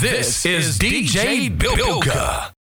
This, 0.00 0.46
is, 0.46 0.78
DJ 0.78 1.50
Bilka. 1.50 2.57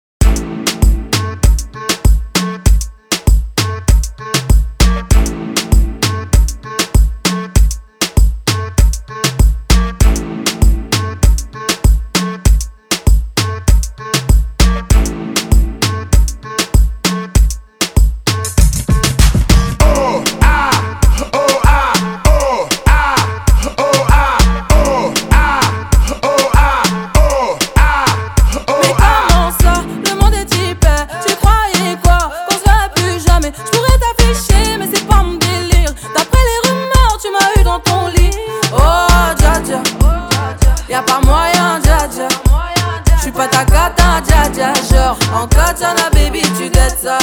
En 44.94 45.48
katana, 45.48 46.09
baby, 46.13 46.41
tu 46.57 46.70
dettes 46.70 46.99
ça 47.02 47.17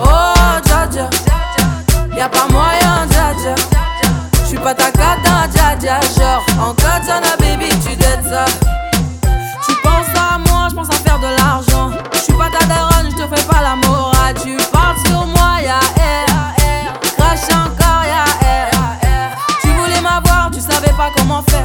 Oh, 0.00 0.60
dja 0.64 1.08
Y'a 2.16 2.28
pas 2.28 2.46
moyen, 2.50 3.06
dja 3.10 3.54
J'suis 4.44 4.58
pas 4.58 4.74
ta 4.74 4.90
cata, 4.90 5.48
dja 5.52 6.00
Genre, 6.16 6.44
en 6.60 6.74
katana, 6.74 7.36
baby, 7.38 7.68
tu 7.80 7.96
dettes 7.96 8.24
ça 8.28 8.44
tu 9.66 9.74
penses 9.80 10.06
à 10.16 10.38
moi, 10.38 10.68
je 10.70 10.74
pense 10.74 10.88
à 10.88 10.94
faire 10.94 11.18
de 11.18 11.26
l'argent. 11.38 11.90
Je 12.12 12.18
suis 12.18 12.32
pas 12.32 12.48
ta 12.50 12.64
daronne, 12.66 13.10
je 13.10 13.22
te 13.22 13.34
fais 13.34 13.46
pas 13.46 13.62
la 13.62 13.76
morale. 13.76 14.34
Tu 14.42 14.56
parles 14.72 14.96
sur 15.06 15.24
moi, 15.26 15.60
y'a 15.62 15.78
air. 16.02 16.92
Crache 17.16 17.48
encore, 17.52 18.02
y'a 18.04 18.48
air. 18.48 18.70
Tu 19.60 19.68
voulais 19.68 20.00
m'avoir, 20.00 20.50
tu 20.50 20.60
savais 20.60 20.92
pas 20.96 21.10
comment 21.16 21.42
faire. 21.48 21.61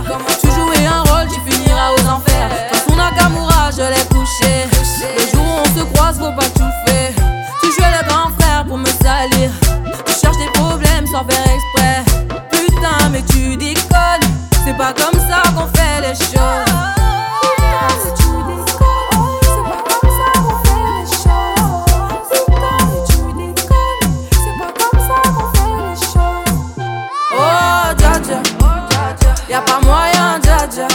Y'a 29.49 29.61
pas 29.61 29.79
moyen, 29.81 30.39
dja 30.43 30.67
dja. 30.67 30.87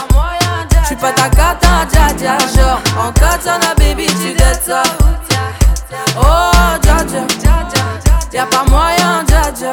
J'suis 0.85 0.97
pas 0.97 1.13
ta 1.13 1.29
cata, 1.31 1.87
dja 1.91 2.13
dja. 2.19 2.37
Genre, 2.55 2.81
en 3.03 3.13
katana, 3.13 3.75
baby, 3.79 4.07
tu 4.07 4.35
dettes 4.35 4.65
ça. 4.67 4.83
Oh, 6.19 6.77
dja 6.83 7.03
dja. 7.05 7.21
Y'a 8.33 8.47
pas 8.47 8.65
moyen, 8.69 9.25
dja 9.27 9.51
dja. 9.53 9.73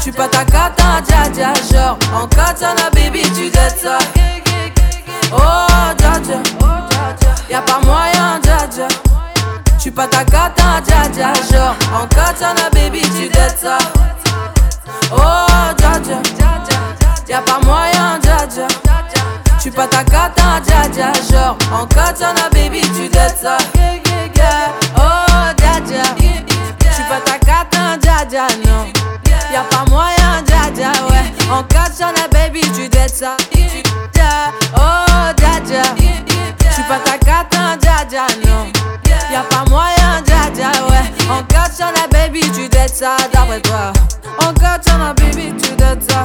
J'suis 0.00 0.12
pas 0.12 0.28
ta 0.28 0.44
cata, 0.44 1.00
dja 1.06 1.30
dja. 1.30 1.52
Genre, 1.72 1.98
en 2.14 2.26
katana, 2.26 2.90
baby, 2.92 3.22
tu 3.34 3.50
dettes 3.50 3.80
ça. 3.82 3.98
Oh, 5.32 5.94
dja 5.96 6.20
dja. 6.20 6.38
Y'a 7.48 7.62
pas 7.62 7.80
moyen, 7.86 8.38
dja 8.42 8.66
dja. 8.70 8.88
J'suis 9.78 9.90
pas 9.90 10.08
ta 10.08 10.24
cata, 10.24 10.82
dja 10.84 11.08
dja. 11.08 11.32
Genre, 11.50 11.74
en 11.94 12.06
katana, 12.08 12.68
baby, 12.70 13.00
tu 13.00 13.28
dettes 13.28 13.58
ça. 13.62 13.78
Oh, 15.10 15.72
dja 15.78 15.98
dja. 16.00 16.18
Y'a 17.28 17.42
pas 17.42 17.60
moyen, 17.62 17.67
Y'a 28.30 29.62
pas 29.70 29.90
moyen, 29.90 30.42
dja 30.44 30.70
dja, 30.74 30.92
ouais. 31.08 31.50
En 31.50 31.62
cas 31.62 31.88
de 31.88 32.30
baby, 32.30 32.60
tu 32.74 32.86
dettes 32.86 33.24
oh 34.76 35.32
dja 35.34 35.60
dja. 35.64 35.82
J'suis 36.70 36.82
pas 36.82 36.98
ta 36.98 37.16
dja 37.78 38.04
dja, 38.04 38.26
non. 38.44 38.66
Y'a 39.32 39.40
pas 39.44 39.64
moyen, 39.70 40.20
dja 40.26 40.50
dja, 40.54 40.70
ouais. 40.88 41.30
En 41.30 41.42
cas 41.44 41.68
de 41.68 41.74
oh, 41.80 41.84
hein, 41.84 42.08
baby, 42.10 42.40
tu 42.52 42.68
dettes 42.68 42.96
ça, 42.96 43.16
d'après 43.32 43.60
toi. 43.60 43.92
En 44.46 44.52
cas 44.52 44.76
de 44.76 45.20
baby, 45.22 45.54
tu 45.62 45.74
dettes. 45.76 46.17